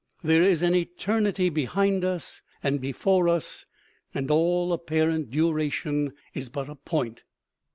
[0.23, 3.67] There is an eternity behind us and before us,
[4.15, 7.21] and all apparent duration is but a point.